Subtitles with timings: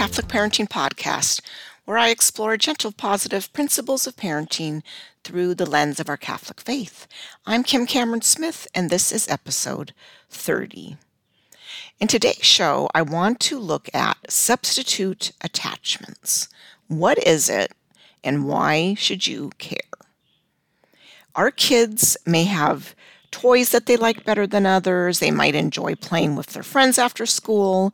[0.00, 1.42] Catholic Parenting Podcast,
[1.84, 4.82] where I explore gentle, positive principles of parenting
[5.24, 7.06] through the lens of our Catholic faith.
[7.44, 9.92] I'm Kim Cameron Smith, and this is episode
[10.30, 10.96] 30.
[12.00, 16.48] In today's show, I want to look at substitute attachments.
[16.88, 17.72] What is it,
[18.24, 19.80] and why should you care?
[21.34, 22.94] Our kids may have
[23.30, 25.18] toys that they like better than others.
[25.18, 27.92] They might enjoy playing with their friends after school.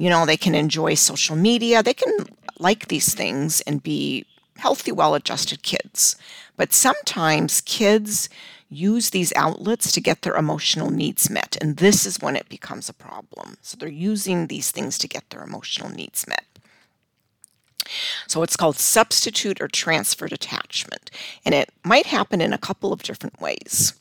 [0.00, 1.82] You know, they can enjoy social media.
[1.82, 2.26] They can
[2.58, 4.24] like these things and be
[4.56, 6.16] healthy, well adjusted kids.
[6.56, 8.30] But sometimes kids
[8.70, 11.58] use these outlets to get their emotional needs met.
[11.60, 13.58] And this is when it becomes a problem.
[13.60, 16.46] So they're using these things to get their emotional needs met.
[18.26, 21.10] So it's called substitute or transferred attachment.
[21.44, 23.92] And it might happen in a couple of different ways.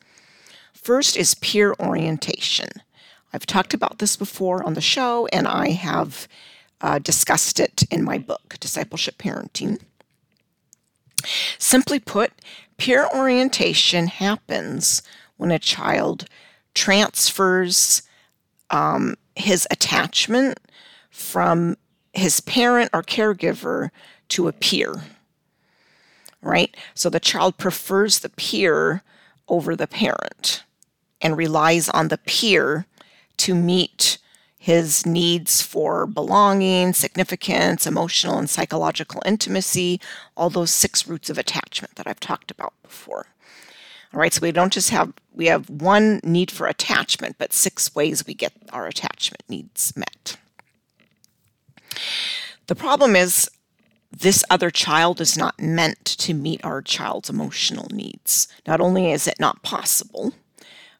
[0.71, 2.69] First is peer orientation.
[3.33, 6.27] I've talked about this before on the show, and I have
[6.81, 9.79] uh, discussed it in my book, Discipleship Parenting.
[11.57, 12.31] Simply put,
[12.77, 15.01] peer orientation happens
[15.37, 16.25] when a child
[16.73, 18.01] transfers
[18.69, 20.59] um, his attachment
[21.09, 21.77] from
[22.13, 23.89] his parent or caregiver
[24.29, 25.03] to a peer.
[26.41, 26.75] Right?
[26.93, 29.03] So the child prefers the peer
[29.47, 30.63] over the parent
[31.21, 32.85] and relies on the peer
[33.39, 34.17] to meet
[34.57, 40.01] his needs for belonging, significance, emotional and psychological intimacy,
[40.35, 43.27] all those six roots of attachment that I've talked about before.
[44.13, 47.95] All right, so we don't just have we have one need for attachment, but six
[47.95, 50.37] ways we get our attachment needs met.
[52.67, 53.49] The problem is
[54.11, 58.47] this other child is not meant to meet our child's emotional needs.
[58.67, 60.33] Not only is it not possible,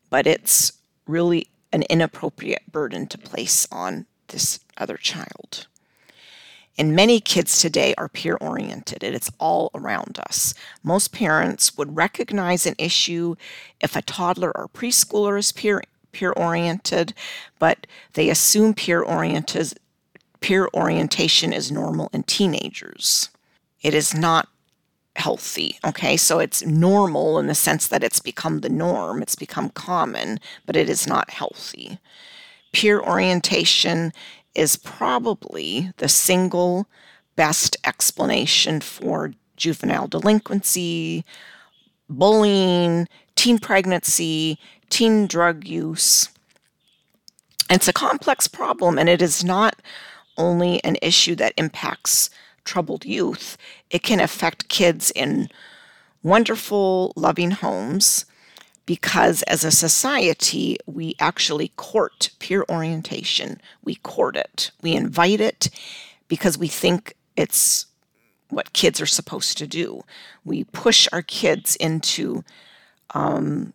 [0.10, 0.74] but it's
[1.08, 5.68] really an inappropriate burden to place on this other child.
[6.78, 10.54] And many kids today are peer oriented, and it's all around us.
[10.82, 13.36] Most parents would recognize an issue
[13.82, 15.82] if a toddler or preschooler is peer
[16.12, 17.14] peer oriented,
[17.60, 19.74] but they assume peer oriented
[20.40, 23.30] peer orientation is normal in teenagers.
[23.82, 24.48] It is not
[25.20, 25.78] healthy.
[25.86, 30.40] Okay, so it's normal in the sense that it's become the norm, it's become common,
[30.66, 32.00] but it is not healthy.
[32.72, 34.14] Peer orientation
[34.56, 36.88] is probably the single
[37.36, 41.24] best explanation for juvenile delinquency,
[42.10, 44.58] bullying, teen pregnancy,
[44.90, 46.30] teen drug use.
[47.70, 49.76] It's a complex problem, and it is not
[50.38, 52.30] only an issue that impacts
[52.70, 53.58] troubled youth,
[53.90, 55.50] it can affect kids in
[56.22, 58.26] wonderful, loving homes
[58.86, 63.60] because as a society, we actually court peer orientation.
[63.84, 65.70] We court it, we invite it
[66.28, 67.88] because we think it's
[68.50, 70.04] what kids are supposed to do.
[70.46, 72.44] We push our kids into
[73.16, 73.74] um,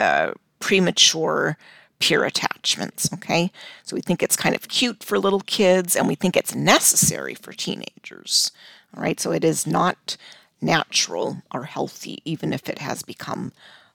[0.00, 1.58] uh, premature
[1.98, 3.12] peer attachments.
[3.12, 3.50] Okay.
[3.84, 7.34] So we think it's kind of cute for little kids and we think it's necessary
[7.34, 8.52] for teenagers.
[8.94, 9.18] All right.
[9.18, 10.16] So it is not
[10.60, 13.52] natural or healthy, even if it has become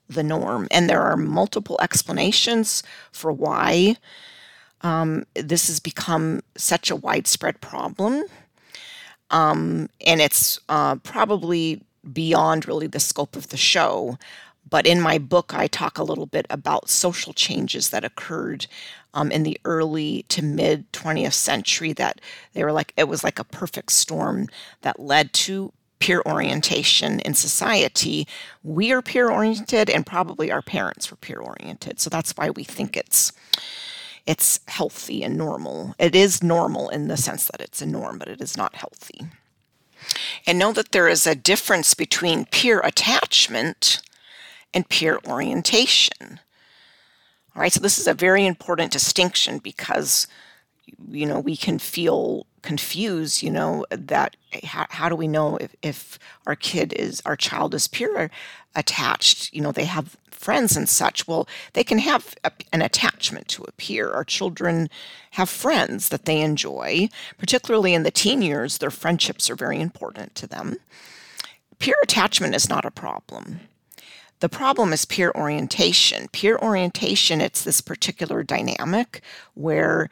[0.07, 0.67] the norm.
[0.71, 3.95] And there are multiple explanations for why
[4.81, 8.23] um, this has become such a widespread problem.
[9.29, 14.17] Um, and it's uh, probably beyond really the scope of the show.
[14.69, 18.67] But in my book, I talk a little bit about social changes that occurred
[19.13, 22.21] um, in the early to mid 20th century that
[22.53, 24.47] they were like, it was like a perfect storm
[24.81, 28.27] that led to peer orientation in society.
[28.63, 31.99] We are peer oriented, and probably our parents were peer oriented.
[31.99, 33.31] So that's why we think it's
[34.27, 35.95] it's healthy and normal.
[35.97, 39.27] It is normal in the sense that it's a norm, but it is not healthy.
[40.45, 44.01] And know that there is a difference between peer attachment
[44.73, 46.39] and peer orientation.
[47.55, 50.27] All right, so this is a very important distinction because,
[51.09, 55.75] you know, we can feel confused, you know, that how, how do we know if,
[55.81, 58.31] if our kid is, our child is peer
[58.75, 59.53] attached?
[59.53, 61.27] You know, they have friends and such.
[61.27, 64.11] Well, they can have a, an attachment to a peer.
[64.11, 64.89] Our children
[65.31, 70.35] have friends that they enjoy, particularly in the teen years, their friendships are very important
[70.35, 70.77] to them.
[71.79, 73.59] Peer attachment is not a problem.
[74.41, 76.27] The problem is peer orientation.
[76.29, 79.21] Peer orientation, it's this particular dynamic
[79.53, 80.09] where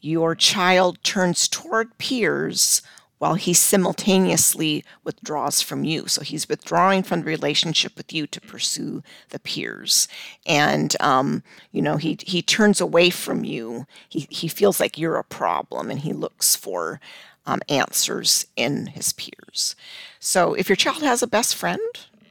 [0.00, 2.80] your child turns toward peers
[3.18, 6.06] while he simultaneously withdraws from you.
[6.06, 10.08] So he's withdrawing from the relationship with you to pursue the peers.
[10.46, 13.86] And, um, you know, he, he turns away from you.
[14.08, 17.00] He, he feels like you're a problem and he looks for
[17.44, 19.76] um, answers in his peers.
[20.20, 21.80] So if your child has a best friend,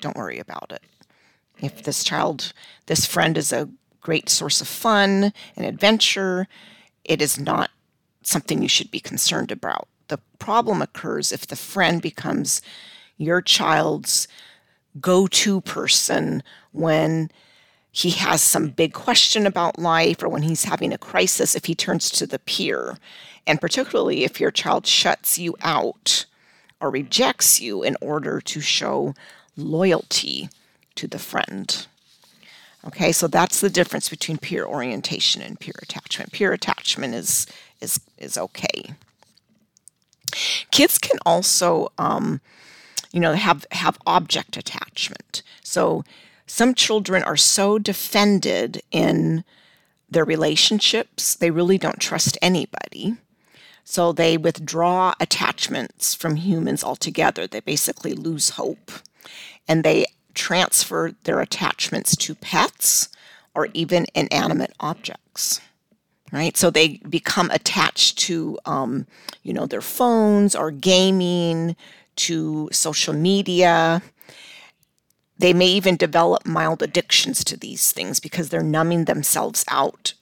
[0.02, 0.82] don't worry about it.
[1.60, 2.54] If this child,
[2.86, 3.70] this friend is a
[4.02, 6.48] great source of fun and adventure,
[7.04, 7.72] it is not
[8.22, 12.62] something you should be concerned about the problem occurs if the friend becomes
[13.18, 14.28] your child's
[15.00, 17.30] go to person when
[17.92, 21.76] he has some big question about life or when he's having a crisis, if he
[21.76, 22.98] turns to the peer.
[23.46, 26.26] And particularly if your child shuts you out
[26.80, 29.16] or rejects you in order to show
[29.56, 30.50] loyalty
[30.98, 31.88] to the friend.
[32.86, 36.32] Okay, so that's the difference between peer orientation and peer attachment.
[36.32, 37.48] Peer attachment is
[37.82, 38.94] is is okay.
[40.72, 42.42] Kids can also, um,
[43.12, 45.42] you know, have have object attachment.
[45.64, 46.04] So
[46.46, 49.44] some children are so defended in
[50.10, 53.18] their relationships, they really don't trust anybody.
[53.84, 57.48] So they withdraw attachments from humans altogether.
[57.48, 58.92] They basically lose hope
[59.68, 60.06] and they
[60.38, 63.10] transfer their attachments to pets
[63.54, 65.60] or even inanimate objects
[66.34, 66.58] right?
[66.58, 69.08] So they become attached to, um,
[69.44, 71.78] you know, their phones or gaming,
[72.18, 74.02] to social media.
[75.40, 80.14] They may even develop mild addictions to these things because they're numbing themselves out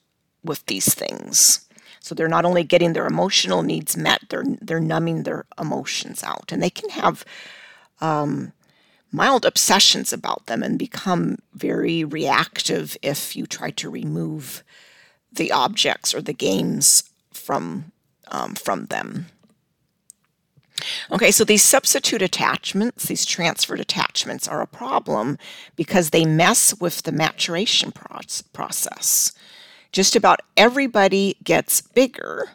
[0.44, 1.68] with these things.
[2.02, 6.52] So they're not only getting their emotional needs met, they're they're numbing their emotions out,
[6.52, 7.26] and they can have
[8.00, 8.52] um,
[9.16, 14.64] mild obsessions about them and become very reactive if you try to remove
[15.32, 17.92] the objects or the games from
[18.28, 19.28] um, from them.
[21.10, 25.38] Okay, so these substitute attachments, these transferred attachments, are a problem
[25.76, 27.94] because they mess with the maturation
[28.54, 29.32] process.
[29.94, 32.50] Just about everybody gets bigger,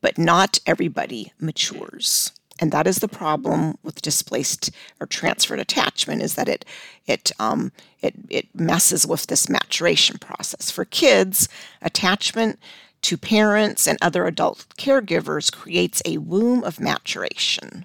[0.00, 4.70] but not everybody matures and that is the problem with displaced
[5.00, 6.64] or transferred attachment is that it
[7.06, 10.70] it um, it it messes with this maturation process.
[10.70, 11.48] For kids,
[11.82, 12.58] attachment
[13.02, 17.84] to parents and other adult caregivers creates a womb of maturation.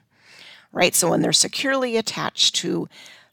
[0.71, 0.95] Right?
[0.95, 2.87] So when they're securely attached to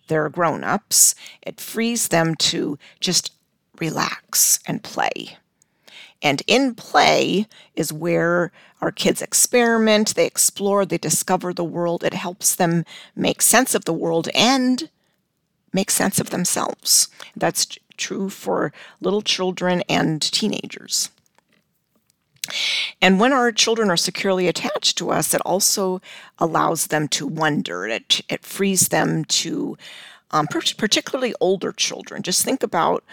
[0.09, 3.33] their grown-ups, it frees them to just
[3.79, 5.39] relax and play.
[6.21, 7.47] And in play
[7.77, 12.05] is where our kids experiment, they explore, they discover the world.
[12.05, 12.85] It helps them
[13.17, 14.89] make sense of the world and
[15.73, 17.09] make sense of themselves.
[17.37, 17.67] That's
[17.97, 21.11] true for little children and teenagers.
[23.03, 26.01] And when our children are securely attached to us, it also
[26.39, 27.87] allows them to wonder.
[27.87, 29.77] It, it frees them to,
[30.31, 32.23] um, particularly older children.
[32.23, 33.05] Just think about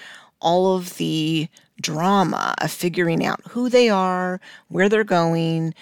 [0.45, 1.47] all of the
[1.81, 5.73] drama of figuring out who they are, where they're going,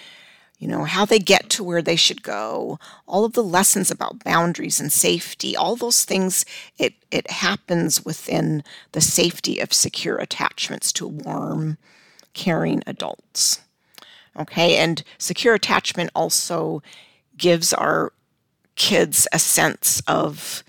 [0.58, 4.24] you know, how they get to where they should go, all of the lessons about
[4.24, 6.46] boundaries and safety, all those things,
[6.78, 11.76] it, it happens within the safety of secure attachments to warm,
[12.32, 13.60] caring adults.
[14.34, 16.82] Okay, and secure attachment also
[17.36, 18.14] gives our
[18.76, 20.64] kids a sense of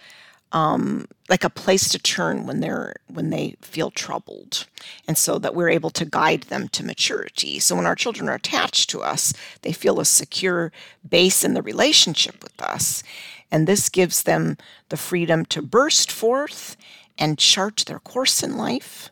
[0.56, 4.66] um, like a place to turn when they're when they feel troubled.
[5.06, 7.60] And so that we're able to guide them to maturity.
[7.60, 9.34] So when our children are attached to us
[9.64, 10.72] they feel a secure
[11.08, 13.04] base in the relationship with us.
[13.52, 14.58] And this gives them
[14.88, 16.78] the freedom to burst forth
[17.18, 19.10] and chart their course in life.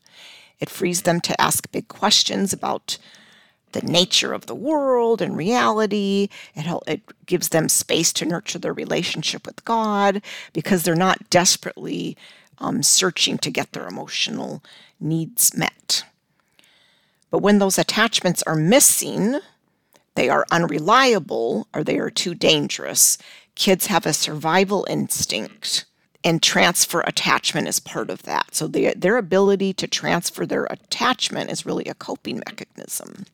[0.62, 2.97] It frees them to ask big questions about
[3.74, 6.30] the nature of the world and reality.
[6.56, 10.22] It, it gives them space to nurture their relationship with God
[10.53, 12.18] because they're not desperately
[12.60, 14.63] um, searching to get their emotional
[15.00, 16.06] needs met.
[17.30, 19.39] But when those attachments are missing,
[20.15, 23.18] they are unreliable or they are too dangerous,
[23.56, 25.86] kids have a survival instinct
[26.24, 28.56] and transfer attachment is part of that.
[28.56, 33.25] So their, their ability to transfer their attachment is really a coping mechanism.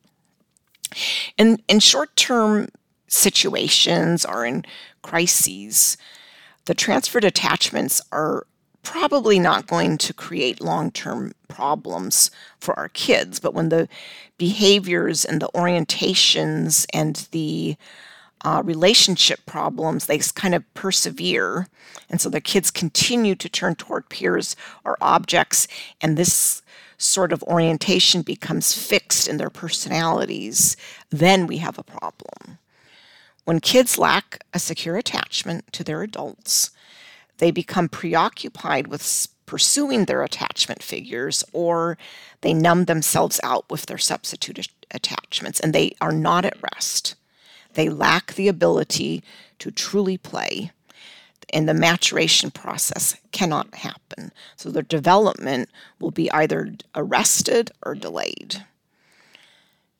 [1.36, 2.68] In, in short term
[3.08, 4.64] situations or in
[5.02, 5.96] crises,
[6.66, 8.46] the transferred attachments are
[8.82, 13.40] probably not going to create long term problems for our kids.
[13.40, 13.88] But when the
[14.38, 17.76] behaviors and the orientations and the
[18.42, 21.68] uh, relationship problems, they kind of persevere.
[22.08, 25.68] And so the kids continue to turn toward peers or objects.
[26.00, 26.62] And this
[27.00, 30.76] sort of orientation becomes fixed in their personalities,
[31.08, 32.58] then we have a problem.
[33.44, 36.70] When kids lack a secure attachment to their adults,
[37.38, 41.96] they become preoccupied with pursuing their attachment figures or
[42.42, 47.14] they numb themselves out with their substitute attachments and they are not at rest.
[47.74, 49.24] They lack the ability
[49.58, 50.70] to truly play
[51.52, 54.32] and the maturation process cannot happen.
[54.56, 58.64] So their development will be either arrested or delayed.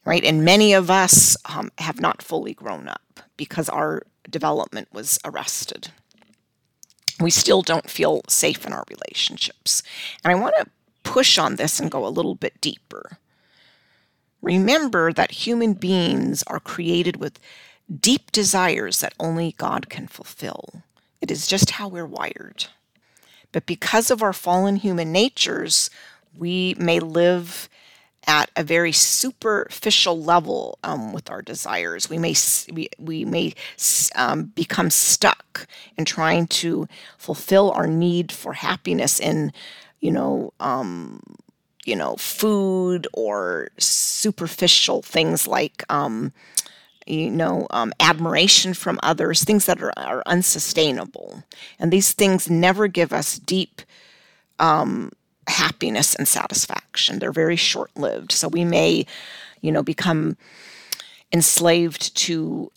[0.04, 0.24] Right?
[0.24, 5.88] And many of us um, have not fully grown up because our development was arrested.
[7.20, 9.82] We still don't feel safe in our relationships.
[10.24, 10.66] And I want to
[11.02, 13.18] push on this and go a little bit deeper.
[14.42, 17.38] Remember that human beings are created with
[18.00, 20.82] deep desires that only God can fulfill.
[21.20, 22.66] It is just how we're wired.
[23.52, 25.90] But because of our fallen human natures,
[26.36, 27.68] we may live
[28.26, 32.08] at a very superficial level um, with our desires.
[32.08, 32.34] We may
[32.72, 33.54] we, we may
[34.14, 36.86] um, become stuck in trying to
[37.18, 39.52] fulfill our need for happiness in,
[40.00, 41.22] you know, um,
[41.84, 46.32] you know, food or superficial things like um,
[47.10, 51.42] you know, um, admiration from others, things that are, are, unsustainable.
[51.78, 53.82] And these things never give us deep
[54.58, 55.12] um,
[55.48, 57.18] happiness and satisfaction.
[57.18, 58.32] They're very short lived.
[58.32, 59.06] So we may,
[59.60, 60.36] you know, become
[61.32, 62.70] enslaved to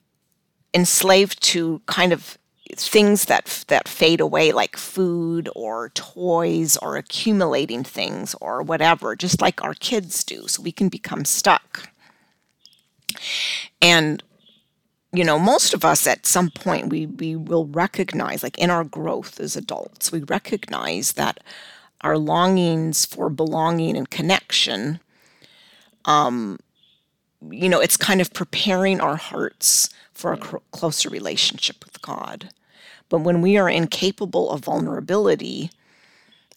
[0.74, 2.38] enslaved to kind of
[2.76, 9.42] things that that fade away like food or toys or accumulating things or whatever just
[9.42, 11.93] like our kids do so we can become stuck
[13.82, 14.24] and
[15.16, 18.84] you know, most of us at some point we we will recognize, like in our
[18.84, 21.40] growth as adults, we recognize that
[22.02, 25.00] our longings for belonging and connection,
[26.06, 26.60] um,
[27.50, 32.50] you know, it's kind of preparing our hearts for a cr- closer relationship with God.
[33.10, 35.70] But when we are incapable of vulnerability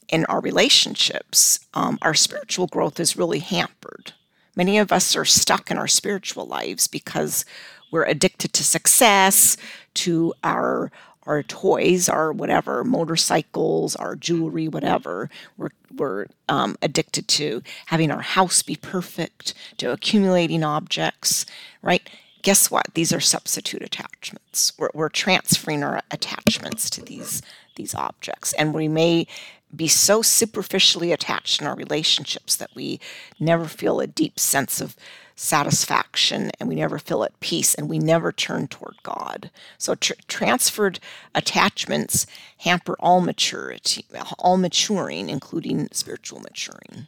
[0.09, 4.15] in our relationships, um, our spiritual growth is really hampered.
[4.57, 7.45] Many of us are stuck in our spiritual lives because
[7.91, 9.57] we're addicted to success,
[9.95, 10.91] to our
[11.27, 15.29] our toys, our whatever, motorcycles, our jewelry, whatever.
[15.57, 21.45] We're, we're um, addicted to having our house be perfect, to accumulating objects,
[21.83, 22.09] right?
[22.43, 22.95] Guess what?
[22.95, 24.73] These are substitute attachments.
[24.79, 27.43] We're, we're transferring our attachments to these
[27.75, 29.27] these objects, and we may
[29.75, 33.01] be so superficially attached in our relationships that we
[33.39, 34.97] never feel a deep sense of
[35.35, 39.51] satisfaction and we never feel at peace and we never turn toward God.
[39.77, 40.99] So tr- transferred
[41.35, 42.27] attachments
[42.59, 44.07] hamper all maturity,
[44.39, 47.07] all maturing, including spiritual maturing.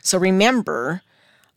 [0.00, 1.02] So remember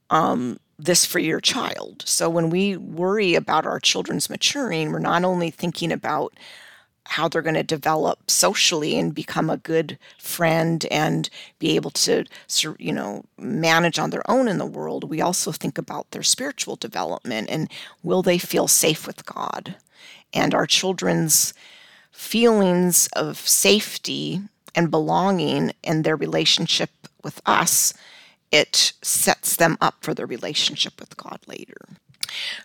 [0.10, 2.04] um, this for your child.
[2.06, 6.34] So when we worry about our children's maturing, we're not only thinking about
[7.08, 12.26] how they're going to develop socially and become a good friend and be able to
[12.80, 16.76] you know manage on their own in the world we also think about their spiritual
[16.76, 17.70] development and
[18.04, 19.76] will they feel safe with god?
[20.34, 21.54] And our children's
[22.12, 24.42] feelings of safety
[24.74, 26.90] and belonging and their relationship
[27.24, 27.94] with us
[28.52, 31.78] it sets them up for their relationship with god later.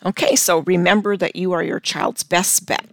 [0.04, 2.89] Okay so remember that you are your child's best bet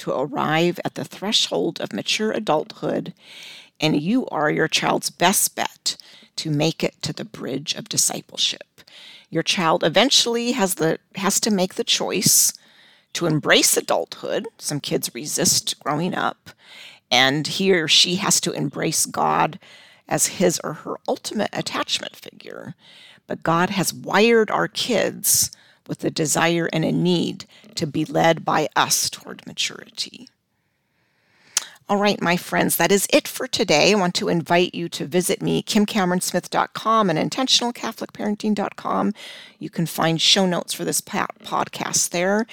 [0.00, 3.12] to arrive at the threshold of mature adulthood,
[3.78, 5.98] and you are your child's best bet
[6.36, 8.80] to make it to the bridge of discipleship.
[9.28, 12.54] Your child eventually has the has to make the choice
[13.12, 14.48] to embrace adulthood.
[14.56, 16.48] Some kids resist growing up,
[17.10, 19.58] and he or she has to embrace God
[20.08, 22.74] as his or her ultimate attachment figure.
[23.26, 25.50] But God has wired our kids
[25.90, 30.28] with a desire and a need to be led by us toward maturity.
[31.88, 33.90] All right, my friends, that is it for today.
[33.90, 39.12] I want to invite you to visit me, kimcameronsmith.com and intentionalcatholicparenting.com.
[39.58, 42.46] You can find show notes for this podcast there.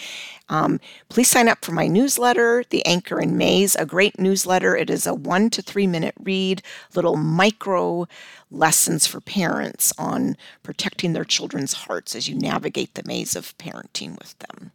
[0.50, 4.76] Um, please sign up for my newsletter, The Anchor and Maze, a great newsletter.
[4.76, 6.62] It is a one to three minute read,
[6.96, 8.08] little micro
[8.50, 14.18] lessons for parents on protecting their children's hearts as you navigate the maze of parenting
[14.20, 14.72] with them.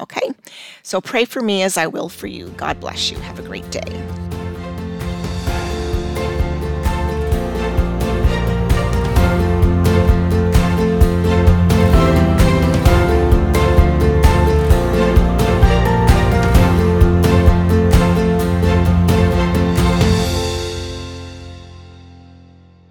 [0.00, 0.32] Okay,
[0.82, 2.48] so pray for me as I will for you.
[2.56, 3.18] God bless you.
[3.18, 4.43] Have a great day.